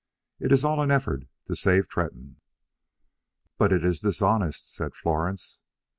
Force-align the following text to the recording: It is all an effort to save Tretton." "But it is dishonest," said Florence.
It 0.39 0.51
is 0.51 0.65
all 0.65 0.81
an 0.81 0.89
effort 0.89 1.25
to 1.45 1.55
save 1.55 1.87
Tretton." 1.87 2.37
"But 3.59 3.71
it 3.71 3.85
is 3.85 3.99
dishonest," 3.99 4.73
said 4.73 4.95
Florence. 4.95 5.59